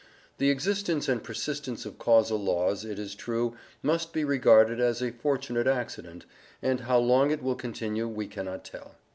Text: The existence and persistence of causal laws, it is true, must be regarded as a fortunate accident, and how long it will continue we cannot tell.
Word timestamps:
The 0.39 0.49
existence 0.49 1.07
and 1.07 1.23
persistence 1.23 1.85
of 1.85 1.99
causal 1.99 2.39
laws, 2.39 2.83
it 2.83 2.97
is 2.97 3.13
true, 3.13 3.55
must 3.83 4.13
be 4.13 4.23
regarded 4.23 4.79
as 4.79 4.99
a 4.99 5.11
fortunate 5.11 5.67
accident, 5.67 6.25
and 6.59 6.79
how 6.79 6.97
long 6.97 7.29
it 7.29 7.43
will 7.43 7.53
continue 7.53 8.07
we 8.07 8.25
cannot 8.25 8.65
tell. 8.65 8.95